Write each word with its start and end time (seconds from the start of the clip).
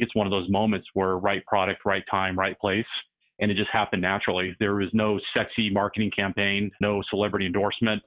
it's 0.00 0.14
one 0.14 0.26
of 0.26 0.30
those 0.30 0.48
moments 0.48 0.88
where 0.94 1.18
right 1.18 1.44
product, 1.44 1.84
right 1.84 2.02
time, 2.10 2.38
right 2.38 2.58
place. 2.58 2.86
And 3.38 3.50
it 3.50 3.56
just 3.56 3.68
happened 3.70 4.00
naturally. 4.00 4.56
There 4.58 4.74
was 4.74 4.88
no 4.94 5.20
sexy 5.34 5.68
marketing 5.68 6.10
campaign, 6.16 6.70
no 6.80 7.02
celebrity 7.10 7.44
endorsement. 7.44 8.02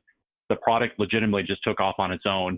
The 0.49 0.55
product 0.55 0.99
legitimately 0.99 1.43
just 1.43 1.63
took 1.63 1.79
off 1.79 1.95
on 1.99 2.11
its 2.11 2.23
own. 2.25 2.57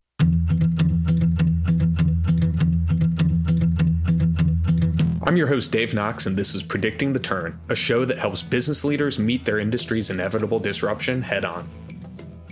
I'm 5.27 5.35
your 5.35 5.47
host, 5.47 5.71
Dave 5.71 5.93
Knox, 5.93 6.27
and 6.27 6.37
this 6.37 6.55
is 6.55 6.63
Predicting 6.63 7.11
the 7.11 7.19
Turn, 7.19 7.59
a 7.67 7.75
show 7.75 8.05
that 8.05 8.17
helps 8.17 8.41
business 8.41 8.85
leaders 8.85 9.19
meet 9.19 9.43
their 9.43 9.59
industry's 9.59 10.11
inevitable 10.11 10.59
disruption 10.59 11.21
head 11.21 11.43
on. 11.43 11.67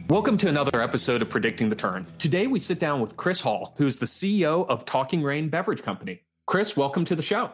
Welcome 0.09 0.38
to 0.39 0.50
another 0.50 0.81
episode 0.81 1.21
of 1.21 1.29
Predicting 1.29 1.70
the 1.70 1.75
Turn. 1.77 2.05
Today 2.18 2.47
we 2.47 2.59
sit 2.59 2.79
down 2.79 3.00
with 3.00 3.15
Chris 3.15 3.39
Hall, 3.39 3.73
who 3.77 3.86
is 3.86 4.00
the 4.00 4.05
CEO 4.05 4.68
of 4.68 4.84
Talking 4.84 5.23
Rain 5.23 5.47
Beverage 5.47 5.81
Company. 5.81 6.23
Chris, 6.46 6.75
welcome 6.75 7.05
to 7.05 7.16
the 7.16 7.21
show. 7.21 7.52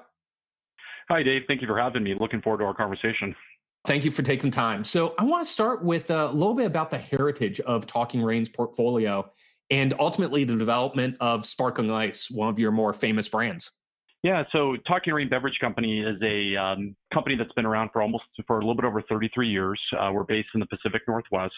Hi, 1.10 1.24
Dave. 1.24 1.44
Thank 1.48 1.62
you 1.62 1.68
for 1.68 1.80
having 1.80 2.04
me. 2.04 2.16
Looking 2.20 2.42
forward 2.42 2.60
to 2.60 2.66
our 2.66 2.74
conversation. 2.74 3.36
Thank 3.86 4.04
you 4.04 4.12
for 4.12 4.24
taking 4.24 4.52
time. 4.52 4.84
So, 4.84 5.16
I 5.18 5.24
want 5.24 5.46
to 5.46 5.52
start 5.52 5.84
with 5.84 6.10
a 6.10 6.28
little 6.28 6.54
bit 6.54 6.66
about 6.66 6.90
the 6.90 6.98
heritage 6.98 7.60
of 7.62 7.86
Talking 7.86 8.22
Rain's 8.22 8.50
portfolio 8.50 9.30
and 9.72 9.94
ultimately 10.00 10.44
the 10.44 10.56
development 10.56 11.16
of 11.20 11.46
Sparkling 11.46 11.92
Ice, 11.92 12.30
one 12.30 12.50
of 12.50 12.60
your 12.60 12.72
more 12.72 12.92
famous 12.92 13.30
brands. 13.30 13.72
Yeah, 14.24 14.44
so 14.52 14.76
Talking 14.88 15.14
Rain 15.14 15.30
Beverage 15.30 15.58
Company 15.62 16.02
is 16.02 16.18
a 16.22 16.56
um, 16.58 16.96
company 17.14 17.36
that's 17.38 17.54
been 17.54 17.66
around 17.66 17.92
for 17.94 18.02
almost 18.02 18.26
for 18.48 18.58
a 18.58 18.60
little 18.60 18.76
bit 18.76 18.86
over 18.86 19.02
33 19.04 19.48
years. 19.48 19.80
Uh, 19.98 20.12
we're 20.14 20.26
based 20.26 20.50
in 20.54 20.60
the 20.60 20.66
Pacific 20.66 21.04
Northwest. 21.08 21.54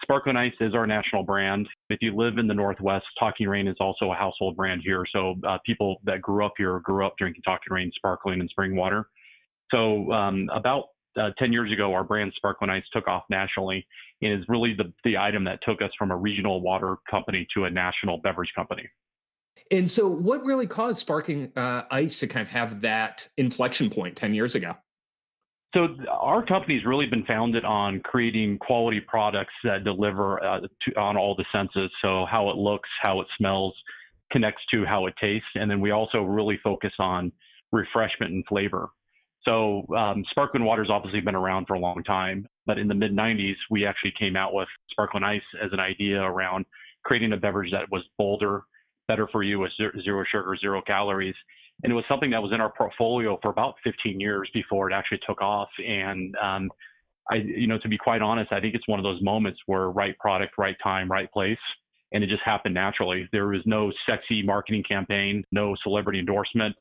Sparkling 0.00 0.36
Ice 0.36 0.54
is 0.60 0.74
our 0.74 0.86
national 0.86 1.22
brand. 1.22 1.68
If 1.92 1.98
you 2.00 2.16
live 2.16 2.38
in 2.38 2.46
the 2.46 2.54
Northwest, 2.54 3.04
Talking 3.20 3.48
Rain 3.48 3.68
is 3.68 3.76
also 3.78 4.12
a 4.12 4.14
household 4.14 4.56
brand 4.56 4.80
here. 4.82 5.04
So 5.12 5.34
uh, 5.46 5.58
people 5.66 5.96
that 6.04 6.22
grew 6.22 6.46
up 6.46 6.54
here 6.56 6.80
grew 6.80 7.06
up 7.06 7.14
drinking 7.18 7.42
Talking 7.42 7.70
Rain, 7.70 7.92
sparkling, 7.94 8.40
and 8.40 8.48
spring 8.48 8.74
water. 8.74 9.08
So 9.70 10.10
um, 10.10 10.48
about 10.54 10.84
uh, 11.20 11.30
10 11.38 11.52
years 11.52 11.70
ago, 11.70 11.92
our 11.92 12.02
brand 12.02 12.32
Sparkling 12.36 12.70
Ice 12.70 12.84
took 12.94 13.08
off 13.08 13.24
nationally 13.28 13.86
and 14.22 14.32
is 14.32 14.44
really 14.48 14.74
the, 14.74 14.90
the 15.04 15.18
item 15.18 15.44
that 15.44 15.58
took 15.62 15.82
us 15.82 15.90
from 15.98 16.10
a 16.10 16.16
regional 16.16 16.62
water 16.62 16.96
company 17.10 17.46
to 17.54 17.64
a 17.64 17.70
national 17.70 18.18
beverage 18.18 18.52
company. 18.56 18.88
And 19.70 19.90
so, 19.90 20.08
what 20.08 20.42
really 20.44 20.66
caused 20.66 20.98
Sparkling 21.00 21.52
uh, 21.56 21.82
Ice 21.90 22.20
to 22.20 22.26
kind 22.26 22.42
of 22.42 22.48
have 22.48 22.80
that 22.80 23.28
inflection 23.36 23.90
point 23.90 24.16
10 24.16 24.34
years 24.34 24.54
ago? 24.54 24.76
So, 25.74 25.88
our 26.10 26.44
company's 26.44 26.84
really 26.84 27.06
been 27.06 27.24
founded 27.24 27.64
on 27.64 28.00
creating 28.00 28.58
quality 28.58 29.00
products 29.00 29.54
that 29.64 29.84
deliver 29.84 30.42
uh, 30.44 30.60
to, 30.60 31.00
on 31.00 31.16
all 31.16 31.34
the 31.34 31.46
senses. 31.52 31.90
So, 32.02 32.26
how 32.30 32.50
it 32.50 32.56
looks, 32.56 32.88
how 33.02 33.20
it 33.20 33.26
smells, 33.38 33.74
connects 34.30 34.62
to 34.72 34.84
how 34.84 35.06
it 35.06 35.14
tastes. 35.20 35.48
And 35.54 35.70
then 35.70 35.80
we 35.80 35.90
also 35.90 36.22
really 36.22 36.58
focus 36.62 36.92
on 36.98 37.32
refreshment 37.70 38.32
and 38.32 38.44
flavor. 38.46 38.90
So, 39.44 39.86
um, 39.96 40.24
sparkling 40.30 40.64
water's 40.64 40.90
obviously 40.90 41.20
been 41.20 41.34
around 41.34 41.66
for 41.66 41.74
a 41.74 41.80
long 41.80 42.04
time, 42.04 42.46
but 42.66 42.78
in 42.78 42.86
the 42.86 42.94
mid 42.94 43.16
90s, 43.16 43.56
we 43.70 43.86
actually 43.86 44.12
came 44.18 44.36
out 44.36 44.54
with 44.54 44.68
sparkling 44.90 45.24
ice 45.24 45.40
as 45.64 45.72
an 45.72 45.80
idea 45.80 46.20
around 46.20 46.64
creating 47.04 47.32
a 47.32 47.36
beverage 47.36 47.72
that 47.72 47.90
was 47.90 48.02
bolder, 48.18 48.62
better 49.08 49.28
for 49.32 49.42
you 49.42 49.58
with 49.58 49.72
zero 49.76 50.24
sugar, 50.30 50.56
zero 50.60 50.80
calories. 50.86 51.34
And 51.82 51.90
it 51.90 51.94
was 51.94 52.04
something 52.08 52.30
that 52.30 52.42
was 52.42 52.52
in 52.52 52.60
our 52.60 52.72
portfolio 52.72 53.38
for 53.42 53.50
about 53.50 53.74
15 53.84 54.20
years 54.20 54.48
before 54.54 54.90
it 54.90 54.94
actually 54.94 55.20
took 55.26 55.42
off. 55.42 55.68
And 55.78 56.34
um, 56.36 56.70
I, 57.30 57.36
you 57.36 57.66
know, 57.66 57.78
to 57.78 57.88
be 57.88 57.98
quite 57.98 58.22
honest, 58.22 58.52
I 58.52 58.60
think 58.60 58.74
it's 58.74 58.86
one 58.86 58.98
of 58.98 59.04
those 59.04 59.20
moments 59.22 59.60
where 59.66 59.90
right 59.90 60.16
product, 60.18 60.54
right 60.58 60.76
time, 60.82 61.10
right 61.10 61.30
place. 61.32 61.58
And 62.12 62.22
it 62.22 62.28
just 62.28 62.42
happened 62.44 62.74
naturally. 62.74 63.28
There 63.32 63.48
was 63.48 63.62
no 63.64 63.90
sexy 64.08 64.42
marketing 64.42 64.84
campaign, 64.88 65.44
no 65.50 65.74
celebrity 65.82 66.18
endorsement. 66.18 66.76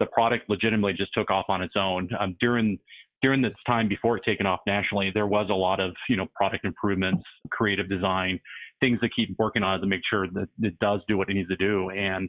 The 0.00 0.06
product 0.06 0.50
legitimately 0.50 0.94
just 0.94 1.14
took 1.14 1.30
off 1.30 1.46
on 1.48 1.62
its 1.62 1.74
own. 1.76 2.08
Um, 2.18 2.36
during 2.40 2.78
during 3.22 3.40
this 3.40 3.52
time 3.64 3.88
before 3.88 4.16
it 4.16 4.24
taken 4.26 4.46
off 4.46 4.58
nationally, 4.66 5.12
there 5.14 5.28
was 5.28 5.46
a 5.48 5.54
lot 5.54 5.78
of 5.78 5.92
you 6.08 6.16
know 6.16 6.26
product 6.34 6.64
improvements, 6.64 7.22
creative 7.50 7.88
design, 7.88 8.40
things 8.80 8.98
to 9.00 9.08
keep 9.08 9.34
working 9.38 9.62
on 9.62 9.80
to 9.80 9.86
make 9.86 10.00
sure 10.10 10.26
that 10.26 10.48
it 10.60 10.76
does 10.80 11.00
do 11.06 11.16
what 11.16 11.30
it 11.30 11.34
needs 11.34 11.48
to 11.48 11.56
do. 11.56 11.90
And 11.90 12.28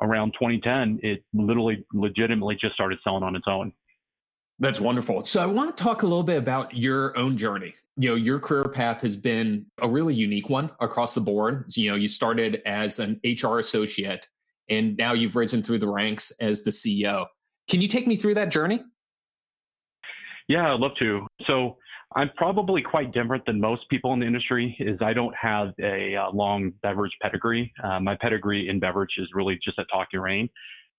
around 0.00 0.32
2010, 0.32 1.00
it 1.02 1.24
literally 1.32 1.84
legitimately 1.92 2.56
just 2.60 2.74
started 2.74 2.98
selling 3.04 3.22
on 3.22 3.36
its 3.36 3.46
own. 3.48 3.72
That's 4.60 4.78
wonderful. 4.78 5.24
So 5.24 5.42
I 5.42 5.46
want 5.46 5.76
to 5.76 5.82
talk 5.82 6.02
a 6.02 6.06
little 6.06 6.22
bit 6.22 6.36
about 6.36 6.76
your 6.76 7.16
own 7.18 7.36
journey. 7.36 7.74
You 7.96 8.10
know, 8.10 8.14
your 8.14 8.38
career 8.38 8.68
path 8.68 9.00
has 9.02 9.16
been 9.16 9.66
a 9.80 9.88
really 9.88 10.14
unique 10.14 10.48
one 10.48 10.70
across 10.80 11.14
the 11.14 11.20
board. 11.20 11.66
You 11.74 11.90
know, 11.90 11.96
you 11.96 12.06
started 12.06 12.62
as 12.64 13.00
an 13.00 13.20
HR 13.24 13.58
associate 13.58 14.28
and 14.70 14.96
now 14.96 15.12
you've 15.12 15.36
risen 15.36 15.62
through 15.62 15.78
the 15.78 15.88
ranks 15.88 16.32
as 16.40 16.62
the 16.62 16.70
CEO. 16.70 17.26
Can 17.68 17.80
you 17.80 17.88
take 17.88 18.06
me 18.06 18.16
through 18.16 18.34
that 18.34 18.50
journey? 18.50 18.82
Yeah, 20.48 20.72
I'd 20.72 20.80
love 20.80 20.92
to. 20.98 21.26
So 21.46 21.78
I'm 22.16 22.30
probably 22.36 22.80
quite 22.80 23.12
different 23.12 23.44
than 23.44 23.60
most 23.60 23.88
people 23.90 24.12
in 24.12 24.20
the 24.20 24.26
industry. 24.26 24.76
Is 24.78 24.98
I 25.02 25.12
don't 25.12 25.34
have 25.34 25.72
a 25.80 26.14
uh, 26.14 26.30
long 26.32 26.72
beverage 26.82 27.12
pedigree. 27.20 27.72
Uh, 27.82 27.98
my 27.98 28.16
pedigree 28.20 28.68
in 28.68 28.78
beverage 28.78 29.14
is 29.18 29.28
really 29.34 29.58
just 29.64 29.78
at 29.80 29.86
Talking 29.92 30.20
Rain, 30.20 30.48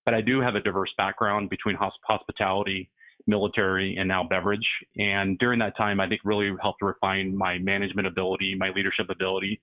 but 0.05 0.13
I 0.13 0.21
do 0.21 0.41
have 0.41 0.55
a 0.55 0.59
diverse 0.59 0.91
background 0.97 1.49
between 1.49 1.77
hosp- 1.77 2.03
hospitality, 2.05 2.89
military, 3.27 3.95
and 3.97 4.09
now 4.09 4.25
beverage. 4.27 4.67
And 4.97 5.37
during 5.39 5.59
that 5.59 5.77
time, 5.77 6.01
I 6.01 6.09
think 6.09 6.19
really 6.25 6.51
helped 6.61 6.81
refine 6.81 7.35
my 7.35 7.59
management 7.59 8.07
ability, 8.07 8.55
my 8.59 8.71
leadership 8.75 9.09
ability. 9.09 9.61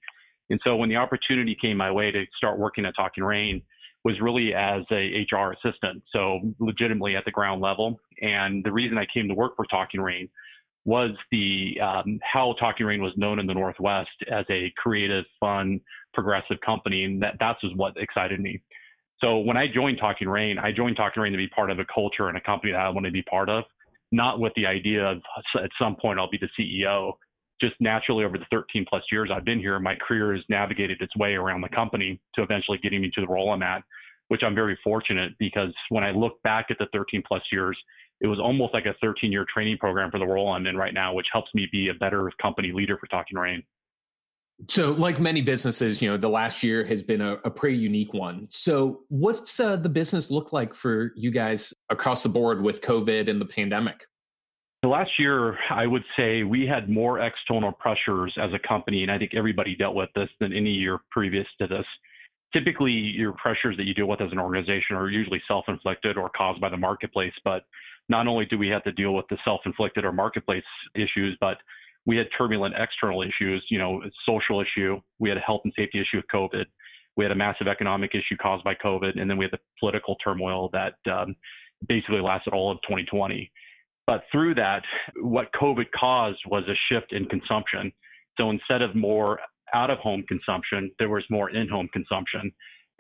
And 0.49 0.59
so 0.65 0.77
when 0.77 0.89
the 0.89 0.97
opportunity 0.97 1.55
came 1.61 1.77
my 1.77 1.91
way 1.91 2.11
to 2.11 2.25
start 2.37 2.59
working 2.59 2.87
at 2.87 2.95
Talking 2.97 3.25
Rain, 3.25 3.63
was 4.05 4.21
really 4.21 4.53
as 4.53 4.83
a 4.91 5.25
HR 5.31 5.53
assistant, 5.53 6.03
so 6.13 6.41
legitimately 6.59 7.15
at 7.15 7.25
the 7.25 7.31
ground 7.31 7.61
level. 7.61 8.01
And 8.21 8.65
the 8.65 8.73
reason 8.73 8.99
I 8.99 9.07
came 9.13 9.29
to 9.29 9.35
work 9.35 9.55
for 9.55 9.65
Talking 9.67 10.01
Rain 10.01 10.29
was 10.85 11.11
the 11.31 11.75
um, 11.81 12.19
how 12.23 12.55
Talking 12.59 12.87
Rain 12.87 13.03
was 13.03 13.13
known 13.17 13.39
in 13.39 13.47
the 13.47 13.55
Northwest 13.55 14.11
as 14.31 14.45
a 14.51 14.73
creative, 14.77 15.25
fun, 15.39 15.81
progressive 16.13 16.59
company, 16.65 17.05
and 17.05 17.23
that 17.23 17.35
that's 17.39 17.61
what 17.77 17.97
excited 17.97 18.41
me. 18.41 18.61
So 19.21 19.39
when 19.39 19.57
I 19.57 19.67
joined 19.73 19.99
Talking 19.99 20.29
Rain, 20.29 20.59
I 20.59 20.73
joined 20.73 20.97
Talking 20.97 21.23
Rain 21.23 21.33
to 21.33 21.39
be 21.39 21.49
part 21.49 21.71
of 21.71 21.79
a 21.79 21.85
culture 21.93 22.29
and 22.29 22.37
a 22.37 22.41
company 22.41 22.73
that 22.73 22.81
I 22.81 22.89
want 22.89 23.07
to 23.07 23.13
be 23.13 23.23
part 23.23 23.49
of, 23.49 23.65
not 24.11 24.41
with 24.41 24.53
the 24.57 24.67
idea 24.67 25.05
of 25.05 25.19
at 25.63 25.71
some 25.81 25.95
point 25.95 26.19
I'll 26.19 26.31
be 26.31 26.39
the 26.39 26.49
CEO. 26.59 27.13
Just 27.61 27.75
naturally, 27.79 28.25
over 28.25 28.37
the 28.37 28.47
13 28.51 28.85
plus 28.89 29.05
years 29.13 29.31
I've 29.33 29.45
been 29.45 29.61
here, 29.61 29.79
my 29.79 29.95
career 29.95 30.35
has 30.35 30.43
navigated 30.49 31.01
its 31.01 31.17
way 31.17 31.35
around 31.35 31.61
the 31.61 31.69
company 31.69 32.21
to 32.35 32.43
eventually 32.43 32.79
getting 32.83 33.01
me 33.01 33.11
to 33.15 33.21
the 33.21 33.29
role 33.29 33.53
I'm 33.53 33.63
at, 33.63 33.85
which 34.27 34.43
I'm 34.45 34.57
very 34.57 34.77
fortunate 34.83 35.33
because 35.39 35.73
when 35.91 36.03
I 36.03 36.11
look 36.11 36.43
back 36.43 36.67
at 36.71 36.79
the 36.79 36.87
13 36.93 37.23
plus 37.27 37.43
years, 37.53 37.79
it 38.23 38.29
was 38.29 38.39
almost 38.39 38.73
like 38.73 38.87
a 38.87 38.95
13 39.03 39.33
year 39.33 39.45
training 39.53 39.77
program 39.79 40.11
for 40.11 40.19
the 40.19 40.27
role 40.27 40.53
I'm 40.53 40.67
in 40.67 40.77
right 40.77 40.95
now, 40.95 41.13
which 41.13 41.27
helps 41.33 41.53
me 41.55 41.69
be 41.71 41.89
a 41.89 41.95
better 41.95 42.31
company 42.41 42.73
leader 42.73 42.97
for 42.97 43.09
Talking 43.09 43.37
Rain. 43.37 43.63
So, 44.69 44.93
like 44.93 45.19
many 45.19 45.41
businesses, 45.41 46.01
you 46.01 46.09
know, 46.09 46.17
the 46.17 46.29
last 46.29 46.63
year 46.63 46.85
has 46.85 47.03
been 47.03 47.21
a, 47.21 47.39
a 47.45 47.51
pretty 47.51 47.79
unique 47.79 48.15
one. 48.15 48.47
So, 48.49 49.01
what's 49.09 49.59
uh, 49.59 49.77
the 49.77 49.89
business 49.89 50.31
look 50.31 50.53
like 50.53 50.73
for 50.73 51.13
you 51.17 51.33
guys 51.33 51.75
across 51.91 52.23
the 52.23 52.29
board 52.29 52.63
with 52.63 52.81
COVID 52.81 53.29
and 53.29 53.41
the 53.41 53.47
pandemic? 53.47 54.07
The 54.83 54.89
last 54.89 55.11
year, 55.19 55.59
I 55.71 55.87
would 55.87 56.05
say 56.17 56.45
we 56.45 56.67
had 56.67 56.89
more 56.89 57.21
external 57.21 57.73
pressures 57.73 58.33
as 58.41 58.51
a 58.53 58.69
company, 58.69 59.03
and 59.03 59.11
I 59.11 59.19
think 59.19 59.33
everybody 59.35 59.75
dealt 59.75 59.97
with 59.97 60.11
this 60.15 60.29
than 60.39 60.53
any 60.53 60.71
year 60.71 60.99
previous 61.11 61.47
to 61.61 61.67
this. 61.67 61.87
Typically, 62.53 62.93
your 62.93 63.33
pressures 63.33 63.77
that 63.79 63.85
you 63.85 63.95
deal 63.95 64.07
with 64.07 64.21
as 64.21 64.31
an 64.31 64.39
organization 64.39 64.95
are 64.95 65.09
usually 65.09 65.43
self 65.49 65.65
inflicted 65.67 66.17
or 66.17 66.31
caused 66.37 66.61
by 66.61 66.69
the 66.69 66.77
marketplace, 66.77 67.33
but 67.45 67.65
not 68.09 68.27
only 68.27 68.45
do 68.47 68.59
we 68.59 68.69
have 68.69 68.85
to 68.85 68.93
deal 68.93 69.15
with 69.15 69.27
the 69.31 69.39
self-inflicted 69.45 70.05
or 70.05 70.13
marketplace 70.13 70.65
issues, 70.95 71.37
but 71.41 71.59
we 72.05 72.17
had 72.17 72.27
turbulent 72.37 72.75
external 72.77 73.23
issues, 73.23 73.65
you 73.71 73.79
know, 73.79 74.03
social 74.27 74.61
issue. 74.61 75.01
We 75.19 75.29
had 75.29 75.39
a 75.39 75.43
health 75.43 75.61
and 75.65 75.73
safety 75.77 76.01
issue 76.01 76.17
with 76.17 76.27
COVID. 76.35 76.65
We 77.17 77.25
had 77.25 77.31
a 77.31 77.37
massive 77.37 77.69
economic 77.69 78.13
issue 78.15 78.37
caused 78.41 78.65
by 78.65 78.75
COVID, 78.75 79.21
and 79.21 79.31
then 79.31 79.37
we 79.37 79.45
had 79.45 79.53
the 79.53 79.61
political 79.79 80.17
turmoil 80.17 80.71
that 80.73 80.95
um, 81.11 81.37
basically 81.89 82.21
lasted 82.21 82.55
all 82.55 82.73
of 82.73 82.79
2020. 82.83 83.51
But 84.07 84.25
through 84.33 84.55
that, 84.57 84.83
what 85.21 85.53
COVID 85.53 85.87
caused 85.99 86.41
was 86.47 86.65
a 86.69 86.75
shift 86.89 87.13
in 87.13 87.27
consumption. 87.27 87.93
So 88.39 88.51
instead 88.51 88.83
of 88.83 88.97
more 88.97 89.39
out 89.75 89.91
of 89.91 89.99
home 89.99 90.25
consumption, 90.27 90.91
there 90.99 91.09
was 91.09 91.25
more 91.31 91.51
in 91.51 91.69
home 91.69 91.89
consumption. 91.93 92.53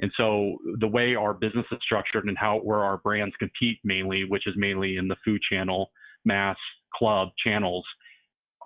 And 0.02 0.10
so 0.18 0.58
the 0.80 0.88
way 0.88 1.14
our 1.14 1.32
business 1.32 1.64
is 1.70 1.78
structured 1.82 2.26
and 2.26 2.36
how 2.36 2.58
where 2.58 2.80
our 2.80 2.98
brands 2.98 3.34
compete 3.38 3.78
mainly, 3.84 4.24
which 4.24 4.46
is 4.48 4.54
mainly 4.56 4.96
in 4.96 5.06
the 5.06 5.16
food 5.24 5.40
channel, 5.48 5.90
mass, 6.24 6.56
club 6.92 7.28
channels, 7.42 7.84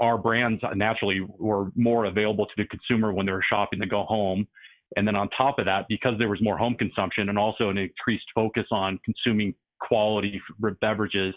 our 0.00 0.18
brands 0.18 0.62
naturally 0.74 1.20
were 1.38 1.70
more 1.76 2.06
available 2.06 2.46
to 2.46 2.52
the 2.56 2.64
consumer 2.66 3.12
when 3.12 3.26
they 3.26 3.32
were 3.32 3.44
shopping 3.48 3.80
to 3.80 3.86
go 3.86 4.04
home. 4.04 4.48
And 4.96 5.06
then 5.06 5.14
on 5.14 5.28
top 5.30 5.58
of 5.58 5.66
that, 5.66 5.86
because 5.88 6.14
there 6.18 6.28
was 6.28 6.40
more 6.42 6.56
home 6.56 6.74
consumption 6.74 7.28
and 7.28 7.38
also 7.38 7.68
an 7.68 7.78
increased 7.78 8.26
focus 8.34 8.64
on 8.70 8.98
consuming 9.04 9.54
quality 9.80 10.40
beverages, 10.80 11.34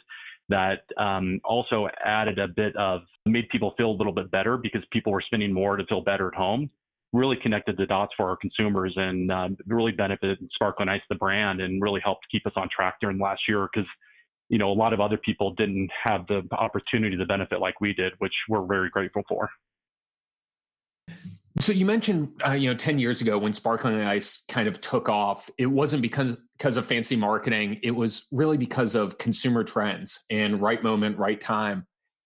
that 0.47 0.81
um, 0.97 1.39
also 1.43 1.87
added 2.03 2.39
a 2.39 2.47
bit 2.47 2.75
of 2.75 3.01
made 3.25 3.47
people 3.49 3.73
feel 3.77 3.91
a 3.91 3.97
little 3.97 4.13
bit 4.13 4.31
better 4.31 4.57
because 4.57 4.81
people 4.91 5.11
were 5.11 5.21
spending 5.21 5.53
more 5.53 5.77
to 5.77 5.85
feel 5.85 6.01
better 6.01 6.27
at 6.27 6.33
home 6.33 6.69
really 7.13 7.37
connected 7.41 7.77
the 7.77 7.85
dots 7.85 8.13
for 8.15 8.29
our 8.29 8.37
consumers 8.37 8.93
and 8.95 9.31
uh, 9.31 9.49
really 9.67 9.91
benefited 9.91 10.37
Sparkling 10.53 10.89
Ice, 10.89 11.01
the 11.09 11.15
brand, 11.15 11.61
and 11.61 11.81
really 11.81 12.01
helped 12.03 12.25
keep 12.31 12.45
us 12.45 12.53
on 12.55 12.69
track 12.75 12.95
during 13.01 13.19
last 13.19 13.41
year 13.47 13.67
because, 13.73 13.87
you 14.49 14.57
know, 14.57 14.71
a 14.71 14.73
lot 14.73 14.93
of 14.93 14.99
other 14.99 15.17
people 15.17 15.53
didn't 15.55 15.89
have 16.03 16.27
the 16.27 16.43
opportunity 16.51 17.17
to 17.17 17.25
benefit 17.25 17.59
like 17.59 17.81
we 17.81 17.93
did, 17.93 18.13
which 18.19 18.33
we're 18.47 18.65
very 18.65 18.89
grateful 18.89 19.23
for. 19.27 19.49
So 21.59 21.73
you 21.73 21.85
mentioned, 21.85 22.41
uh, 22.45 22.51
you 22.51 22.69
know, 22.69 22.75
ten 22.75 22.99
years 22.99 23.21
ago 23.21 23.37
when 23.37 23.53
sparkling 23.53 23.99
ice 24.01 24.45
kind 24.47 24.67
of 24.67 24.79
took 24.79 25.09
off, 25.09 25.49
it 25.57 25.65
wasn't 25.65 26.01
because 26.01 26.37
because 26.57 26.77
of 26.77 26.85
fancy 26.85 27.15
marketing. 27.15 27.79
It 27.83 27.91
was 27.91 28.27
really 28.31 28.57
because 28.57 28.95
of 28.95 29.17
consumer 29.17 29.63
trends 29.63 30.25
and 30.29 30.61
right 30.61 30.81
moment, 30.81 31.17
right 31.17 31.41
time. 31.41 31.85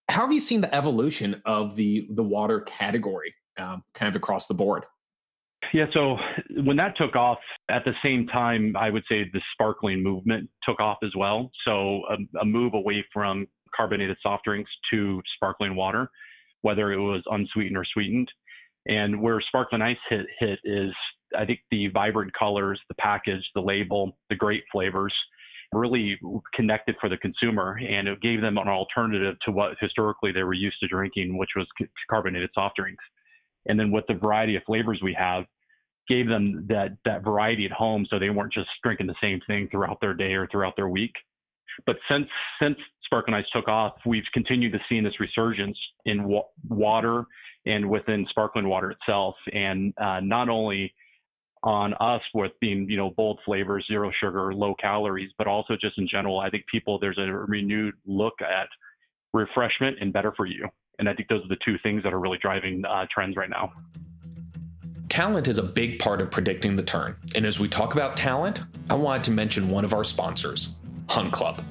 How 0.10 0.22
have 0.22 0.34
you 0.34 0.42
seen 0.42 0.62
the 0.62 0.74
evolution 0.76 1.42
of 1.46 1.76
the 1.76 2.08
the 2.12 2.22
water 2.22 2.62
category, 2.62 3.34
um, 3.60 3.84
kind 3.94 4.10
of 4.10 4.16
across 4.16 4.48
the 4.48 4.54
board? 4.54 4.86
Yeah, 5.74 5.86
so 5.94 6.18
when 6.64 6.78
that 6.78 6.98
took 6.98 7.16
off, 7.16 7.40
at 7.70 7.84
the 7.86 7.94
same 8.04 8.28
time, 8.28 8.76
I 8.78 8.90
would 8.90 9.04
say 9.10 9.30
the 9.32 9.42
sparkling 9.54 10.04
movement 10.04 10.50
took 10.68 10.80
off 10.80 10.98
as 11.04 11.12
well. 11.18 11.50
So 11.66 12.02
a, 12.10 12.40
a 12.42 12.46
move 12.46 12.74
away 12.74 13.04
from 13.12 13.48
carbonated 13.76 14.18
soft 14.22 14.44
drinks 14.46 14.70
to 14.92 15.22
sparkling 15.36 15.76
water, 15.76 16.10
whether 16.62 16.92
it 16.92 17.00
was 17.00 17.24
unsweetened 17.28 17.78
or 17.78 17.86
sweetened. 17.92 18.30
And 18.86 19.22
where 19.22 19.40
Sparkling 19.48 19.82
Ice 19.82 19.98
hit 20.10 20.26
hit 20.40 20.60
is 20.66 20.92
I 21.38 21.46
think 21.46 21.62
the 21.72 21.88
vibrant 21.88 22.34
colors, 22.38 22.80
the 22.90 22.96
package, 22.96 23.42
the 23.56 23.62
label, 23.62 24.18
the 24.30 24.36
great 24.36 24.64
flavors 24.72 25.14
really 25.72 26.20
connected 26.54 26.96
for 27.02 27.10
the 27.10 27.18
consumer 27.18 27.80
and 27.80 28.08
it 28.08 28.22
gave 28.22 28.42
them 28.42 28.58
an 28.58 28.68
alternative 28.68 29.36
to 29.44 29.52
what 29.52 29.72
historically 29.80 30.32
they 30.32 30.44
were 30.44 30.54
used 30.54 30.78
to 30.80 30.88
drinking, 30.88 31.38
which 31.38 31.50
was 31.56 31.68
carbonated 32.10 32.50
soft 32.54 32.76
drinks. 32.76 33.04
And 33.66 33.80
then 33.80 33.92
with 33.92 34.06
the 34.08 34.16
variety 34.16 34.56
of 34.56 34.64
flavors 34.64 35.00
we 35.04 35.16
have, 35.18 35.46
gave 36.10 36.28
them 36.28 36.66
that 36.68 36.98
that 37.06 37.24
variety 37.24 37.66
at 37.66 37.72
home 37.72 38.06
so 38.10 38.20
they 38.20 38.30
weren't 38.30 38.54
just 38.54 38.70
drinking 38.84 39.08
the 39.08 39.16
same 39.22 39.40
thing 39.48 39.70
throughout 39.72 40.00
their 40.02 40.14
day 40.14 40.34
or 40.34 40.48
throughout 40.48 40.76
their 40.76 40.90
week. 40.90 41.14
But 41.86 41.96
since 42.10 42.28
since 42.62 42.78
Sparkling 43.06 43.36
Ice 43.36 43.46
took 43.54 43.68
off, 43.68 43.94
we've 44.06 44.24
continued 44.34 44.74
to 44.74 44.80
see 44.90 45.00
this 45.02 45.20
resurgence 45.20 45.78
in 46.06 46.24
wa- 46.24 46.44
water 46.68 47.26
and 47.66 47.90
within 47.90 48.26
sparkling 48.30 48.68
water 48.68 48.92
itself. 48.92 49.36
And 49.54 49.94
uh, 49.98 50.20
not 50.20 50.50
only 50.50 50.94
on 51.64 51.94
us 51.96 52.22
with 52.34 52.52
being, 52.60 52.90
you 52.90 52.98
know, 52.98 53.12
bold 53.12 53.40
flavors, 53.46 53.86
zero 53.88 54.12
sugar, 54.22 54.54
low 54.54 54.76
calories, 54.76 55.32
but 55.38 55.48
also 55.48 55.76
just 55.80 55.98
in 55.98 56.08
general, 56.10 56.40
I 56.40 56.50
think 56.50 56.66
people, 56.68 57.00
there's 57.00 57.18
a 57.18 57.32
renewed 57.32 57.96
look 58.06 58.34
at 58.42 58.68
refreshment 59.34 59.98
and 60.02 60.12
better 60.12 60.34
for 60.36 60.46
you. 60.46 60.68
And 61.00 61.10
I 61.10 61.14
think 61.14 61.28
those 61.30 61.44
are 61.44 61.48
the 61.48 61.58
two 61.66 61.78
things 61.80 62.04
that 62.04 62.14
are 62.14 62.20
really 62.20 62.38
driving 62.38 62.84
uh, 62.86 63.06
trends 63.14 63.36
right 63.36 63.50
now. 63.50 63.74
Talent 65.10 65.48
is 65.48 65.58
a 65.58 65.64
big 65.64 66.00
part 66.00 66.22
of 66.22 66.32
predicting 66.32 66.76
the 66.76 66.84
turn. 66.84 67.16
And 67.36 67.46
as 67.46 67.60
we 67.60 67.68
talk 67.68 67.94
about 67.94 68.18
talent, 68.18 68.64
I 68.90 68.96
wanted 68.96 69.24
to 69.26 69.32
mention 69.32 69.70
one 69.70 69.86
of 69.86 69.94
our 69.94 70.04
sponsors, 70.04 70.76
Hunt 71.10 71.32
Club. 71.32 71.64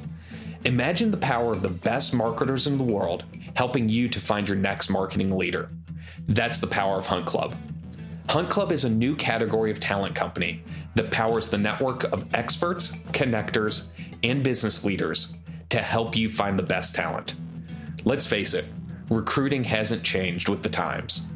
Imagine 0.64 1.10
the 1.10 1.16
power 1.16 1.52
of 1.52 1.62
the 1.62 1.68
best 1.68 2.14
marketers 2.14 2.68
in 2.68 2.78
the 2.78 2.84
world 2.84 3.24
helping 3.54 3.88
you 3.88 4.08
to 4.08 4.20
find 4.20 4.48
your 4.48 4.56
next 4.56 4.90
marketing 4.90 5.36
leader. 5.36 5.70
That's 6.28 6.60
the 6.60 6.68
power 6.68 6.98
of 6.98 7.06
Hunt 7.06 7.26
Club. 7.26 7.56
Hunt 8.28 8.48
Club 8.48 8.70
is 8.70 8.84
a 8.84 8.88
new 8.88 9.16
category 9.16 9.70
of 9.72 9.80
talent 9.80 10.14
company 10.14 10.62
that 10.94 11.10
powers 11.10 11.48
the 11.48 11.58
network 11.58 12.04
of 12.12 12.32
experts, 12.34 12.92
connectors, 13.10 13.88
and 14.22 14.44
business 14.44 14.84
leaders 14.84 15.36
to 15.70 15.78
help 15.82 16.14
you 16.14 16.28
find 16.28 16.58
the 16.58 16.62
best 16.62 16.94
talent. 16.94 17.34
Let's 18.04 18.26
face 18.26 18.54
it, 18.54 18.66
recruiting 19.14 19.64
hasn't 19.64 20.02
changed 20.02 20.48
with 20.48 20.62
the 20.62 20.68
times. 20.68 21.26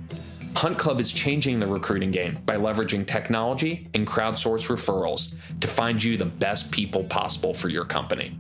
Hunt 0.55 0.79
Club 0.79 1.01
is 1.01 1.13
changing 1.13 1.59
the 1.59 1.67
recruiting 1.67 2.11
game 2.11 2.39
by 2.47 2.57
leveraging 2.57 3.07
technology 3.07 3.89
and 3.93 4.07
crowdsource 4.07 4.69
referrals 4.75 5.35
to 5.61 5.69
find 5.69 6.03
you 6.03 6.17
the 6.17 6.25
best 6.25 6.71
people 6.71 7.05
possible 7.05 7.53
for 7.53 7.69
your 7.69 7.85
company. 7.85 8.39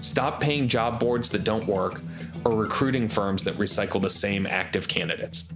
Stop 0.00 0.40
paying 0.40 0.68
job 0.68 1.00
boards 1.00 1.28
that 1.30 1.42
don't 1.42 1.66
work 1.66 2.00
or 2.44 2.54
recruiting 2.54 3.08
firms 3.08 3.42
that 3.42 3.54
recycle 3.54 4.00
the 4.00 4.08
same 4.08 4.46
active 4.46 4.86
candidates 4.86 5.52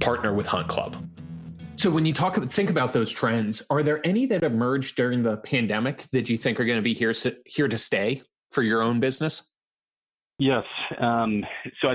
partner 0.00 0.34
with 0.34 0.46
Hunt 0.46 0.68
Club. 0.68 0.96
So 1.76 1.90
when 1.90 2.04
you 2.04 2.12
talk 2.12 2.42
think 2.50 2.70
about 2.70 2.92
those 2.92 3.12
trends, 3.12 3.64
are 3.70 3.82
there 3.82 4.04
any 4.04 4.26
that 4.26 4.42
emerged 4.42 4.96
during 4.96 5.22
the 5.22 5.36
pandemic 5.36 6.02
that 6.12 6.28
you 6.28 6.36
think 6.36 6.58
are 6.58 6.64
going 6.64 6.78
to 6.78 6.82
be 6.82 6.94
here 6.94 7.14
here 7.44 7.68
to 7.68 7.78
stay 7.78 8.22
for 8.50 8.62
your 8.62 8.82
own 8.82 8.98
business? 8.98 9.52
Yes. 10.38 10.64
Um, 10.98 11.44
so 11.80 11.88
I, 11.88 11.94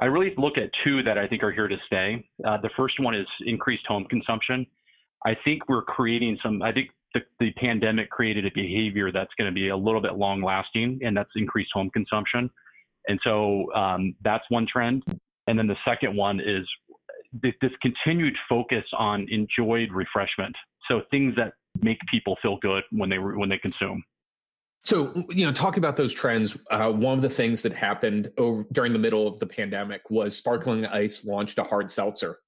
I 0.00 0.06
really 0.06 0.32
look 0.38 0.56
at 0.56 0.70
two 0.84 1.02
that 1.02 1.18
I 1.18 1.26
think 1.26 1.42
are 1.42 1.52
here 1.52 1.68
to 1.68 1.76
stay. 1.86 2.26
Uh, 2.46 2.56
the 2.62 2.70
first 2.76 2.98
one 3.00 3.14
is 3.14 3.26
increased 3.46 3.86
home 3.86 4.06
consumption. 4.08 4.66
I 5.26 5.36
think 5.44 5.68
we're 5.68 5.82
creating 5.82 6.38
some. 6.42 6.62
I 6.62 6.72
think 6.72 6.88
the, 7.12 7.20
the 7.38 7.52
pandemic 7.52 8.08
created 8.10 8.46
a 8.46 8.50
behavior 8.54 9.12
that's 9.12 9.32
going 9.36 9.50
to 9.50 9.54
be 9.54 9.68
a 9.68 9.76
little 9.76 10.00
bit 10.00 10.14
long 10.14 10.42
lasting, 10.42 11.00
and 11.02 11.16
that's 11.16 11.30
increased 11.36 11.70
home 11.74 11.90
consumption. 11.90 12.48
And 13.08 13.18
so 13.22 13.72
um, 13.74 14.14
that's 14.22 14.44
one 14.48 14.66
trend. 14.66 15.04
And 15.46 15.58
then 15.58 15.66
the 15.66 15.76
second 15.84 16.16
one 16.16 16.40
is 16.40 16.66
this, 17.32 17.52
this 17.60 17.72
continued 17.82 18.34
focus 18.48 18.84
on 18.96 19.26
enjoyed 19.30 19.92
refreshment. 19.92 20.54
So 20.88 21.02
things 21.10 21.34
that 21.36 21.52
make 21.82 21.98
people 22.10 22.36
feel 22.40 22.58
good 22.58 22.82
when 22.90 23.10
they 23.10 23.18
when 23.18 23.48
they 23.48 23.58
consume. 23.58 24.02
So, 24.84 25.24
you 25.28 25.44
know, 25.44 25.52
talking 25.52 25.78
about 25.78 25.96
those 25.96 26.14
trends, 26.14 26.56
uh, 26.70 26.90
one 26.90 27.14
of 27.14 27.22
the 27.22 27.28
things 27.28 27.62
that 27.62 27.72
happened 27.72 28.30
over, 28.38 28.64
during 28.72 28.92
the 28.92 28.98
middle 28.98 29.28
of 29.28 29.38
the 29.38 29.46
pandemic 29.46 30.08
was 30.10 30.36
Sparkling 30.36 30.86
Ice 30.86 31.26
launched 31.26 31.58
a 31.58 31.64
hard 31.64 31.90
seltzer. 31.90 32.38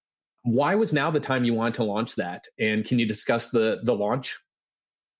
Why 0.43 0.75
was 0.75 0.93
now 0.93 1.11
the 1.11 1.21
time 1.21 1.45
you 1.45 1.55
wanted 1.55 1.75
to 1.75 1.85
launch 1.85 2.17
that? 2.17 2.47
And 2.59 2.85
can 2.85 2.99
you 2.99 3.07
discuss 3.07 3.51
the 3.51 3.81
the 3.85 3.95
launch? 3.95 4.39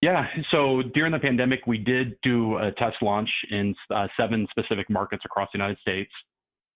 Yeah, 0.01 0.27
so 0.51 0.83
during 0.95 1.13
the 1.13 1.21
pandemic, 1.21 1.61
we 1.69 1.79
did 1.79 2.17
do 2.25 2.57
a 2.57 2.73
test 2.73 2.97
launch 3.03 3.31
in 3.53 3.73
uh, 3.95 4.09
seven 4.19 4.49
specific 4.51 4.91
markets 4.91 5.23
across 5.25 5.49
the 5.53 5.59
United 5.59 5.79
States. 5.79 6.11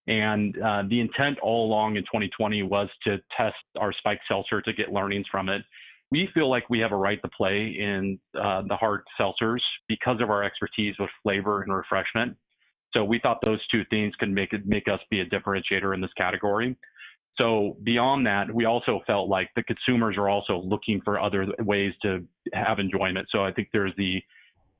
And 0.07 0.57
uh, 0.63 0.85
the 0.89 1.01
intent 1.01 1.41
all 1.41 1.67
along 1.67 1.97
in 1.97 2.05
2020 2.05 2.63
was 2.63 2.89
to 3.03 3.19
test 3.37 3.57
our 3.81 3.93
spike 3.93 4.21
seltzer 4.29 4.63
to 4.63 4.73
get 4.73 4.93
learnings 4.93 5.27
from 5.29 5.49
it. 5.49 5.63
We 6.11 6.29
feel 6.35 6.49
like 6.49 6.71
we 6.71 6.79
have 6.81 6.93
a 6.93 6.97
right 6.97 7.21
to 7.23 7.29
play 7.37 7.77
in 7.79 8.19
uh, 8.41 8.63
the 8.69 8.77
hard 8.77 9.03
seltzers 9.21 9.61
because 9.89 10.21
of 10.21 10.31
our 10.31 10.45
expertise 10.45 10.95
with 10.99 11.11
flavor 11.23 11.63
and 11.63 11.75
refreshment. 11.75 12.37
So 12.93 13.05
we 13.05 13.19
thought 13.19 13.39
those 13.45 13.61
two 13.69 13.83
things 13.91 14.15
could 14.19 14.31
make 14.31 14.53
it 14.53 14.67
make 14.67 14.89
us 14.89 15.01
be 15.11 15.21
a 15.21 15.27
differentiator 15.27 15.95
in 15.95 16.01
this 16.01 16.13
category. 16.17 16.77
So 17.41 17.77
beyond 17.83 18.27
that, 18.27 18.53
we 18.53 18.65
also 18.65 19.01
felt 19.07 19.29
like 19.29 19.51
the 19.57 19.63
consumers 19.65 20.17
are 20.17 20.29
also 20.29 20.63
looking 20.65 21.03
for 21.05 21.21
other 21.21 21.47
ways 21.59 21.93
to 22.03 22.25
have 22.55 22.79
enjoyment. 22.79 23.27
So 23.31 23.45
I 23.45 23.53
think 23.53 23.69
there's 23.73 23.93
the 23.99 24.23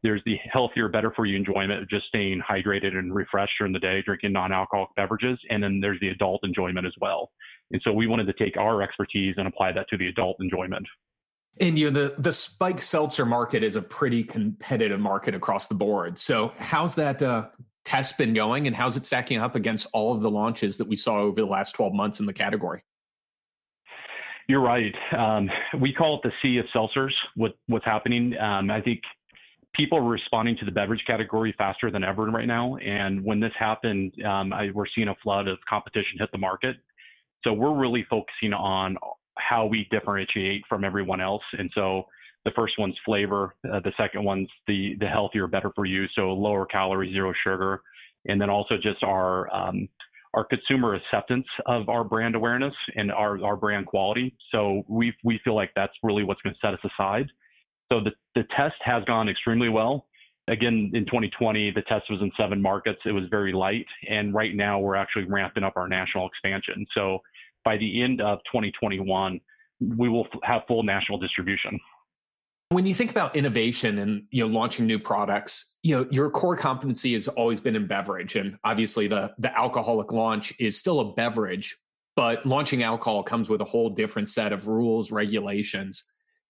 there's 0.03 0.23
the 0.25 0.37
healthier, 0.53 0.89
better 0.89 1.13
for 1.17 1.27
you 1.27 1.37
enjoyment 1.37 1.83
of 1.83 1.91
just 1.91 2.07
staying 2.07 2.41
hydrated 2.49 2.95
and 2.95 3.15
refreshed 3.15 3.55
during 3.59 3.73
the 3.73 3.81
day, 3.81 4.03
drinking 4.03 4.33
non-alcoholic 4.33 4.91
beverages, 4.95 5.39
and 5.51 5.63
then 5.63 5.81
there's 5.81 5.99
the 6.01 6.09
adult 6.09 6.41
enjoyment 6.45 6.87
as 6.87 6.93
well. 7.01 7.33
And 7.73 7.83
so 7.83 7.93
we 7.93 8.07
wanted 8.07 8.27
to 8.27 8.33
take 8.35 8.57
our 8.57 8.83
expertise 8.83 9.35
and 9.37 9.49
apply 9.49 9.73
that 9.73 9.89
to 9.89 9.97
the 9.97 10.07
adult 10.07 10.37
enjoyment. 10.39 10.87
And 11.61 11.79
you 11.79 11.91
know, 11.91 12.09
the 12.09 12.15
the 12.19 12.33
spike 12.33 12.83
seltzer 12.83 13.25
market 13.25 13.63
is 13.63 13.77
a 13.77 13.83
pretty 13.83 14.23
competitive 14.23 15.01
market 15.01 15.35
across 15.35 15.69
the 15.69 15.75
board. 15.75 16.19
So 16.19 16.53
how's 16.59 16.95
that 16.97 17.23
uh, 17.23 17.47
test 17.85 18.19
been 18.19 18.35
going, 18.35 18.67
and 18.67 18.77
how's 18.77 18.97
it 18.97 19.07
stacking 19.07 19.39
up 19.39 19.55
against 19.55 19.87
all 19.93 20.15
of 20.15 20.21
the 20.21 20.31
launches 20.31 20.77
that 20.79 20.87
we 20.87 20.97
saw 20.97 21.21
over 21.21 21.41
the 21.41 21.47
last 21.47 21.73
12 21.73 21.95
months 21.95 22.21
in 22.21 22.27
the 22.27 22.33
category? 22.33 22.83
You're 24.49 24.61
right. 24.61 24.95
Um, 25.17 25.51
we 25.81 25.93
call 25.93 26.17
it 26.17 26.21
the 26.23 26.33
sea 26.43 26.59
of 26.59 26.67
seltzers. 26.75 27.13
What 27.35 27.55
what's 27.67 27.85
happening? 27.85 28.37
Um, 28.39 28.71
I 28.71 28.81
think 28.81 29.01
people 29.75 29.99
are 29.99 30.03
responding 30.03 30.57
to 30.59 30.65
the 30.65 30.71
beverage 30.71 31.03
category 31.07 31.55
faster 31.57 31.91
than 31.91 32.05
ever 32.05 32.27
right 32.27 32.47
now. 32.47 32.77
And 32.77 33.25
when 33.25 33.41
this 33.41 33.53
happened, 33.59 34.15
um, 34.25 34.53
I, 34.53 34.71
we're 34.73 34.87
seeing 34.95 35.09
a 35.09 35.15
flood 35.23 35.49
of 35.49 35.59
competition 35.69 36.19
hit 36.19 36.31
the 36.33 36.39
market. 36.39 36.77
So 37.45 37.53
we're 37.53 37.77
really 37.77 38.05
focusing 38.09 38.53
on 38.53 38.97
how 39.39 39.67
we 39.67 39.87
differentiate 39.91 40.63
from 40.69 40.85
everyone 40.85 41.21
else. 41.21 41.43
And 41.59 41.71
so 41.75 42.05
the 42.45 42.53
first 42.53 42.75
one's 42.79 42.97
flavor. 43.05 43.55
Uh, 43.71 43.81
the 43.81 43.93
second 43.97 44.25
one's 44.25 44.49
the 44.67 44.95
the 45.01 45.07
healthier, 45.07 45.47
better 45.47 45.71
for 45.75 45.85
you. 45.85 46.07
So 46.15 46.33
lower 46.33 46.67
calorie, 46.67 47.13
zero 47.13 47.33
sugar, 47.45 47.83
and 48.27 48.41
then 48.41 48.51
also 48.51 48.77
just 48.77 49.03
our 49.03 49.53
um, 49.55 49.89
our 50.35 50.45
consumer 50.45 50.95
acceptance 50.95 51.47
of 51.67 51.89
our 51.89 52.05
brand 52.05 52.37
awareness 52.37 52.75
and 52.95 53.11
our 53.11 53.43
our 53.45 53.57
brand 53.57 53.87
quality. 53.87 54.35
So 54.53 54.85
we 54.89 55.13
we 55.25 55.41
feel 55.45 55.57
like 55.57 55.73
that's 55.75 55.95
really 56.03 56.25
what's 56.25 56.41
going 56.43 56.55
to 56.55 56.61
set 56.61 56.75
us 56.75 56.81
aside. 56.85 57.27
So 57.91 58.01
the, 58.01 58.13
the 58.35 58.45
test 58.57 58.75
has 58.85 59.05
gone 59.05 59.29
extremely 59.29 59.69
well. 59.69 60.07
Again, 60.49 60.91
in 60.95 61.05
2020, 61.07 61.73
the 61.73 61.83
test 61.83 62.05
was 62.11 62.21
in 62.21 62.31
seven 62.39 62.63
markets. 62.63 63.01
It 63.05 63.13
was 63.13 63.25
very 63.31 63.53
light. 63.53 63.87
And 64.09 64.33
right 64.35 64.55
now, 64.55 64.79
we're 64.79 64.95
actually 64.95 65.25
ramping 65.25 65.65
up 65.65 65.75
our 65.77 65.89
national 65.89 66.29
expansion. 66.29 66.87
So 66.95 67.19
by 67.67 67.77
the 67.77 68.01
end 68.01 68.21
of 68.21 68.39
2021, 68.47 69.41
we 69.99 70.09
will 70.09 70.27
have 70.45 70.63
full 70.69 70.85
national 70.85 71.19
distribution. 71.19 71.79
When 72.69 72.87
you 72.87 72.95
think 72.95 73.11
about 73.11 73.35
innovation 73.37 73.99
and 73.99 74.23
you 74.31 74.43
know 74.43 74.49
launching 74.49 74.87
new 74.87 74.99
products, 74.99 75.77
you 75.83 75.95
know 75.97 76.07
your 76.11 76.31
core 76.31 76.57
competency 76.57 77.13
has 77.13 77.29
always 77.29 77.61
been 77.61 77.77
in 77.77 77.87
beverage, 77.87 78.37
and 78.37 78.57
obviously 78.65 79.07
the 79.09 79.35
the 79.39 79.57
alcoholic 79.57 80.13
launch 80.13 80.55
is 80.59 80.79
still 80.79 81.01
a 81.01 81.13
beverage. 81.13 81.77
but 82.17 82.47
launching 82.47 82.83
alcohol 82.83 83.23
comes 83.23 83.51
with 83.51 83.61
a 83.61 83.65
whole 83.65 83.91
different 83.91 84.29
set 84.31 84.51
of 84.51 84.69
rules, 84.69 85.13
regulations. 85.13 86.03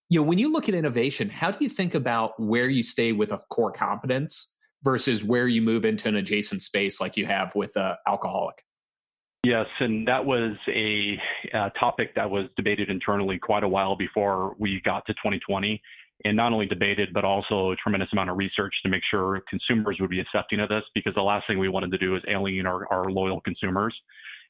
You 0.08 0.20
know, 0.20 0.26
when 0.28 0.38
you 0.38 0.52
look 0.52 0.68
at 0.68 0.74
innovation, 0.76 1.28
how 1.28 1.50
do 1.50 1.58
you 1.60 1.68
think 1.68 1.94
about 1.96 2.38
where 2.38 2.68
you 2.68 2.84
stay 2.84 3.10
with 3.10 3.32
a 3.32 3.38
core 3.50 3.72
competence 3.72 4.54
versus 4.84 5.24
where 5.24 5.48
you 5.48 5.60
move 5.60 5.84
into 5.84 6.08
an 6.08 6.14
adjacent 6.14 6.62
space 6.62 7.00
like 7.00 7.16
you 7.16 7.26
have 7.26 7.52
with 7.56 7.76
uh, 7.76 7.96
alcoholic? 8.06 8.62
Yes, 9.46 9.66
and 9.78 10.08
that 10.08 10.24
was 10.24 10.56
a, 10.66 11.16
a, 11.54 11.70
topic 11.78 12.16
that 12.16 12.28
was 12.28 12.46
debated 12.56 12.90
internally 12.90 13.38
quite 13.38 13.62
a 13.62 13.68
while 13.68 13.94
before 13.94 14.56
we 14.58 14.82
got 14.84 15.06
to 15.06 15.12
2020. 15.12 15.80
And 16.24 16.36
not 16.36 16.52
only 16.52 16.66
debated, 16.66 17.10
but 17.14 17.24
also 17.24 17.70
a 17.70 17.76
tremendous 17.76 18.08
amount 18.12 18.28
of 18.28 18.38
research 18.38 18.74
to 18.82 18.88
make 18.88 19.02
sure 19.08 19.40
consumers 19.48 19.98
would 20.00 20.10
be 20.10 20.18
accepting 20.18 20.58
of 20.58 20.68
this, 20.68 20.82
because 20.96 21.14
the 21.14 21.22
last 21.22 21.46
thing 21.46 21.60
we 21.60 21.68
wanted 21.68 21.92
to 21.92 21.98
do 21.98 22.16
is 22.16 22.22
alienate 22.28 22.66
our, 22.66 22.92
our 22.92 23.08
loyal 23.08 23.40
consumers. 23.42 23.94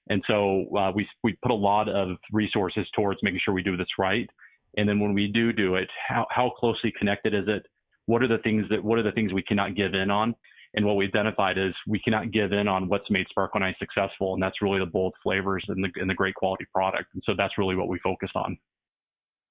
And 0.09 0.23
so 0.27 0.65
uh, 0.75 0.93
we 0.95 1.07
we 1.23 1.37
put 1.43 1.51
a 1.51 1.55
lot 1.55 1.91
of 1.91 2.17
resources 2.33 2.87
towards 2.95 3.21
making 3.23 3.41
sure 3.45 3.53
we 3.53 3.63
do 3.63 3.77
this 3.77 3.99
right. 3.99 4.31
And 4.79 4.89
then 4.89 4.99
when 4.99 5.13
we 5.13 5.27
do 5.27 5.53
do 5.53 5.75
it, 5.75 5.91
how 6.09 6.27
how 6.31 6.53
closely 6.59 6.91
connected 6.99 7.35
is 7.35 7.45
it? 7.49 7.67
What 8.07 8.23
are 8.23 8.29
the 8.29 8.39
things 8.39 8.65
that 8.71 8.83
what 8.83 8.99
are 8.99 9.03
the 9.03 9.13
things 9.13 9.35
we 9.35 9.43
cannot 9.43 9.77
give 9.77 9.93
in 9.93 10.11
on? 10.11 10.35
And 10.77 10.85
what 10.85 10.97
we 10.97 11.07
identified 11.07 11.57
is 11.57 11.75
we 11.87 11.99
cannot 11.99 12.31
give 12.31 12.53
in 12.53 12.69
on 12.69 12.89
what's 12.89 13.11
made 13.11 13.27
Sparkling 13.31 13.65
Ice 13.65 13.75
successful, 13.79 14.35
and 14.35 14.43
that's 14.43 14.61
really 14.61 14.79
the 14.79 14.87
bold 14.87 15.15
flavors 15.23 15.65
and 15.69 15.83
the 15.83 15.89
and 16.01 16.09
the 16.09 16.15
great 16.15 16.35
quality 16.35 16.67
product. 16.73 17.15
And 17.15 17.23
so 17.25 17.33
that's 17.37 17.57
really 17.57 17.75
what 17.75 17.89
we 17.89 17.99
focus 18.01 18.31
on. 18.35 18.59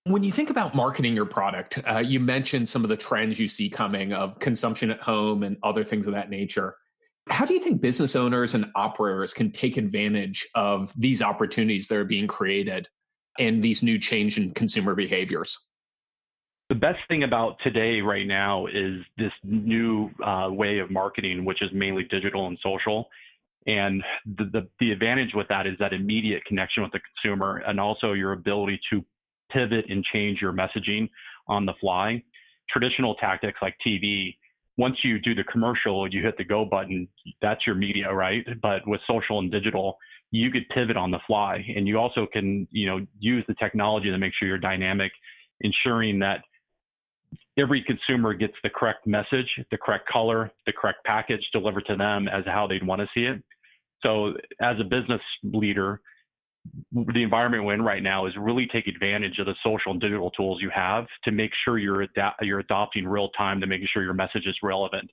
When 0.04 0.24
you 0.24 0.32
think 0.32 0.52
about 0.52 0.76
marketing 0.76 1.16
your 1.16 1.26
product, 1.26 1.80
uh, 1.88 1.98
you 1.98 2.20
mentioned 2.20 2.70
some 2.70 2.84
of 2.84 2.90
the 2.90 2.96
trends 2.96 3.40
you 3.40 3.48
see 3.48 3.72
coming 3.72 4.14
of 4.14 4.38
consumption 4.38 4.92
at 4.92 5.02
home 5.02 5.42
and 5.42 5.58
other 5.64 5.84
things 5.84 6.06
of 6.06 6.14
that 6.14 6.30
nature. 6.30 6.76
How 7.28 7.44
do 7.44 7.56
you 7.56 7.60
think 7.60 7.82
business 7.82 8.16
owners 8.16 8.54
and 8.54 8.68
operators 8.76 9.34
can 9.34 9.52
take 9.52 9.78
advantage 9.78 10.48
of 10.54 10.94
these 10.96 11.24
opportunities 11.24 11.88
that 11.88 11.98
are 11.98 12.06
being 12.06 12.28
created 12.28 12.88
and 13.40 13.64
these 13.64 13.82
new 13.82 13.98
change 13.98 14.38
in 14.38 14.54
consumer 14.54 14.94
behaviors? 14.94 15.58
The 16.70 16.76
best 16.76 17.00
thing 17.08 17.24
about 17.24 17.58
today, 17.64 18.02
right 18.02 18.26
now, 18.26 18.66
is 18.66 19.02
this 19.18 19.32
new 19.44 20.10
uh, 20.26 20.50
way 20.50 20.80
of 20.80 20.90
marketing, 20.90 21.46
which 21.46 21.62
is 21.62 21.70
mainly 21.74 22.04
digital 22.10 22.48
and 22.48 22.58
social. 22.64 23.08
And 23.68 24.04
the, 24.26 24.46
the, 24.46 24.68
the 24.80 24.92
advantage 24.92 25.32
with 25.34 25.48
that 25.50 25.68
is 25.68 25.74
that 25.80 25.94
immediate 25.94 26.44
connection 26.46 26.84
with 26.84 26.92
the 26.92 27.00
consumer 27.00 27.64
and 27.68 27.80
also 27.80 28.14
your 28.14 28.34
ability 28.34 28.80
to 28.92 29.04
pivot 29.52 29.86
and 29.90 30.04
change 30.12 30.40
your 30.42 30.54
messaging 30.54 31.10
on 31.48 31.66
the 31.66 31.74
fly. 31.80 32.24
Traditional 32.70 33.16
tactics 33.16 33.60
like 33.62 33.76
TV 33.86 34.34
once 34.78 34.98
you 35.04 35.20
do 35.20 35.34
the 35.34 35.44
commercial, 35.44 36.12
you 36.12 36.22
hit 36.22 36.38
the 36.38 36.44
go 36.44 36.66
button, 36.66 37.08
that's 37.42 37.66
your 37.66 37.76
media, 37.76 38.12
right? 38.12 38.46
But 38.62 38.86
with 38.88 39.00
social 39.08 39.40
and 39.40 39.52
digital, 39.52 39.98
you 40.32 40.52
could 40.52 40.68
pivot 40.74 40.98
on 40.98 41.12
the 41.12 41.20
fly 41.26 41.66
and 41.76 41.88
you 41.88 41.98
also 41.98 42.28
can, 42.32 42.68
you 42.72 42.88
know, 42.88 43.06
use 43.20 43.44
the 43.48 43.56
technology 43.56 44.12
to 44.12 44.18
make 44.18 44.34
sure 44.38 44.48
you're 44.48 44.58
dynamic, 44.58 45.12
ensuring 45.62 46.20
that 46.20 46.40
every 47.58 47.84
consumer 47.84 48.34
gets 48.34 48.54
the 48.64 48.70
correct 48.70 49.08
message, 49.08 49.48
the 49.72 49.78
correct 49.78 50.08
color, 50.08 50.52
the 50.66 50.74
correct 50.74 51.00
package 51.06 51.42
delivered 51.52 51.86
to 51.88 51.96
them 51.96 52.28
as 52.28 52.44
how 52.46 52.68
they'd 52.68 52.86
want 52.86 53.02
to 53.02 53.08
see 53.14 53.26
it. 53.26 53.42
So 54.04 54.34
as 54.62 54.76
a 54.80 54.84
business 54.84 55.22
leader, 55.44 56.02
the 56.92 57.22
environment 57.22 57.64
we're 57.64 57.74
in 57.74 57.82
right 57.82 58.02
now 58.02 58.26
is 58.26 58.34
really 58.40 58.68
take 58.72 58.88
advantage 58.88 59.38
of 59.40 59.46
the 59.46 59.56
social 59.64 59.92
and 59.92 60.02
digital 60.02 60.32
tools 60.32 60.60
you 60.62 60.72
have 60.74 61.06
to 61.24 61.32
make 61.32 61.52
sure 61.64 61.78
you're 61.78 62.06
you're 62.42 62.60
adopting 62.60 63.08
real 63.08 63.30
time 63.38 63.62
to 63.62 63.68
making 63.68 63.88
sure 63.94 64.04
your 64.04 64.14
message 64.14 64.46
is 64.46 64.56
relevant. 64.64 65.10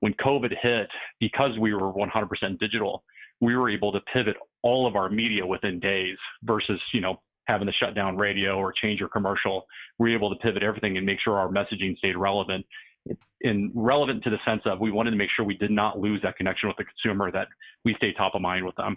When 0.00 0.14
COVID 0.14 0.52
hit, 0.62 0.88
because 1.20 1.58
we 1.60 1.74
were 1.74 1.92
100% 1.92 2.58
digital, 2.58 3.04
we 3.40 3.56
were 3.56 3.70
able 3.70 3.92
to 3.92 4.00
pivot 4.12 4.36
all 4.62 4.86
of 4.86 4.96
our 4.96 5.08
media 5.08 5.44
within 5.44 5.80
days 5.80 6.16
versus 6.44 6.80
you 6.92 7.00
know 7.00 7.20
having 7.46 7.66
to 7.66 7.72
shut 7.72 7.94
down 7.94 8.16
radio 8.16 8.56
or 8.56 8.72
change 8.72 9.00
your 9.00 9.08
commercial. 9.08 9.66
We 9.98 10.10
were 10.10 10.16
able 10.16 10.30
to 10.30 10.36
pivot 10.36 10.62
everything 10.62 10.96
and 10.96 11.06
make 11.06 11.18
sure 11.22 11.38
our 11.38 11.48
messaging 11.48 11.96
stayed 11.98 12.16
relevant. 12.16 12.64
And 13.42 13.72
relevant 13.74 14.22
to 14.24 14.30
the 14.30 14.38
sense 14.46 14.62
of 14.64 14.78
we 14.78 14.92
wanted 14.92 15.10
to 15.10 15.16
make 15.16 15.28
sure 15.34 15.44
we 15.44 15.56
did 15.56 15.72
not 15.72 15.98
lose 15.98 16.22
that 16.22 16.36
connection 16.36 16.68
with 16.68 16.76
the 16.76 16.84
consumer, 16.84 17.32
that 17.32 17.48
we 17.84 17.94
stay 17.96 18.12
top 18.12 18.36
of 18.36 18.42
mind 18.42 18.64
with 18.64 18.76
them. 18.76 18.96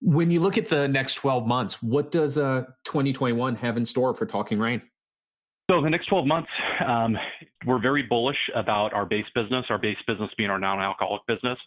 When 0.00 0.30
you 0.30 0.40
look 0.40 0.58
at 0.58 0.66
the 0.66 0.86
next 0.86 1.14
12 1.14 1.46
months, 1.46 1.82
what 1.82 2.12
does 2.12 2.36
uh, 2.36 2.64
2021 2.84 3.56
have 3.56 3.78
in 3.78 3.86
store 3.86 4.14
for 4.14 4.26
Talking 4.26 4.58
Rain? 4.58 4.82
So 5.70 5.82
the 5.82 5.90
next 5.90 6.06
12 6.06 6.26
months, 6.26 6.48
um, 6.86 7.16
we're 7.66 7.80
very 7.80 8.02
bullish 8.02 8.38
about 8.54 8.92
our 8.94 9.04
base 9.04 9.26
business, 9.34 9.66
our 9.68 9.78
base 9.78 9.98
business 10.06 10.30
being 10.38 10.50
our 10.50 10.58
non-alcoholic 10.58 11.22
business. 11.26 11.58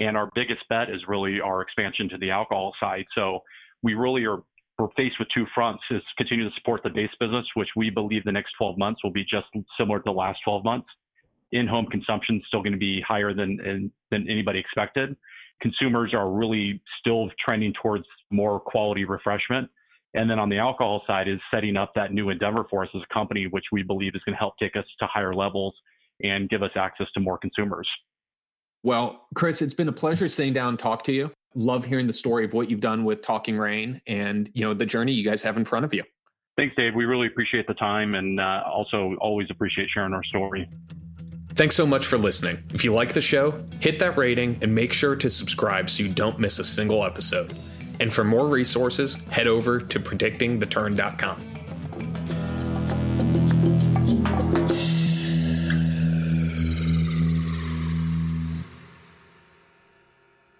And 0.00 0.16
our 0.16 0.30
biggest 0.34 0.60
bet 0.68 0.90
is 0.90 1.00
really 1.06 1.40
our 1.40 1.62
expansion 1.62 2.08
to 2.10 2.18
the 2.18 2.30
alcohol 2.30 2.72
side. 2.80 3.04
So 3.14 3.40
we 3.82 3.94
really 3.94 4.24
are 4.24 4.42
we're 4.78 4.88
faced 4.96 5.18
with 5.18 5.28
two 5.34 5.46
fronts 5.54 5.82
is 5.90 6.02
continue 6.18 6.48
to 6.48 6.54
support 6.56 6.82
the 6.82 6.90
base 6.90 7.10
business, 7.18 7.46
which 7.54 7.68
we 7.76 7.90
believe 7.90 8.24
the 8.24 8.32
next 8.32 8.52
12 8.58 8.76
months 8.76 9.02
will 9.02 9.12
be 9.12 9.24
just 9.24 9.46
similar 9.78 9.98
to 9.98 10.04
the 10.04 10.12
last 10.12 10.38
12 10.44 10.64
months. 10.64 10.88
In-home 11.52 11.86
consumption 11.86 12.36
is 12.36 12.42
still 12.48 12.60
going 12.60 12.72
to 12.72 12.78
be 12.78 13.00
higher 13.06 13.32
than, 13.32 13.90
than 14.10 14.28
anybody 14.28 14.58
expected 14.58 15.16
consumers 15.60 16.12
are 16.14 16.30
really 16.30 16.80
still 17.00 17.28
trending 17.44 17.72
towards 17.80 18.04
more 18.30 18.60
quality 18.60 19.04
refreshment. 19.04 19.68
And 20.14 20.30
then 20.30 20.38
on 20.38 20.48
the 20.48 20.58
alcohol 20.58 21.02
side 21.06 21.28
is 21.28 21.38
setting 21.52 21.76
up 21.76 21.92
that 21.94 22.12
new 22.12 22.30
endeavor 22.30 22.64
for 22.70 22.82
us 22.84 22.88
as 22.94 23.02
a 23.08 23.14
company, 23.14 23.46
which 23.46 23.64
we 23.72 23.82
believe 23.82 24.14
is 24.14 24.22
going 24.24 24.34
to 24.34 24.38
help 24.38 24.54
take 24.58 24.76
us 24.76 24.84
to 25.00 25.06
higher 25.06 25.34
levels 25.34 25.74
and 26.22 26.48
give 26.48 26.62
us 26.62 26.70
access 26.74 27.06
to 27.14 27.20
more 27.20 27.36
consumers. 27.36 27.88
Well, 28.82 29.26
Chris, 29.34 29.60
it's 29.60 29.74
been 29.74 29.88
a 29.88 29.92
pleasure 29.92 30.28
sitting 30.28 30.52
down 30.52 30.70
and 30.70 30.78
talk 30.78 31.04
to 31.04 31.12
you. 31.12 31.30
Love 31.56 31.84
hearing 31.86 32.06
the 32.06 32.12
story 32.12 32.44
of 32.44 32.52
what 32.52 32.70
you've 32.70 32.82
done 32.82 33.04
with 33.04 33.22
Talking 33.22 33.56
Rain 33.56 34.00
and 34.06 34.50
you 34.52 34.62
know 34.62 34.74
the 34.74 34.86
journey 34.86 35.12
you 35.12 35.24
guys 35.24 35.42
have 35.42 35.56
in 35.56 35.64
front 35.64 35.84
of 35.84 35.94
you. 35.94 36.04
Thanks, 36.56 36.76
Dave. 36.76 36.94
We 36.94 37.04
really 37.06 37.26
appreciate 37.26 37.66
the 37.66 37.74
time 37.74 38.14
and 38.14 38.38
uh, 38.38 38.62
also 38.66 39.16
always 39.20 39.48
appreciate 39.50 39.88
sharing 39.92 40.12
our 40.12 40.24
story. 40.24 40.68
Thanks 41.50 41.74
so 41.74 41.86
much 41.86 42.06
for 42.06 42.18
listening. 42.18 42.62
If 42.74 42.84
you 42.84 42.92
like 42.92 43.14
the 43.14 43.20
show, 43.20 43.64
hit 43.80 43.98
that 43.98 44.18
rating 44.18 44.58
and 44.60 44.74
make 44.74 44.92
sure 44.92 45.16
to 45.16 45.30
subscribe 45.30 45.88
so 45.88 46.02
you 46.02 46.10
don't 46.10 46.38
miss 46.38 46.58
a 46.58 46.64
single 46.64 47.04
episode. 47.04 47.54
And 47.98 48.12
for 48.12 48.24
more 48.24 48.46
resources, 48.46 49.14
head 49.30 49.46
over 49.46 49.80
to 49.80 49.98
predictingtheturn.com. 49.98 51.42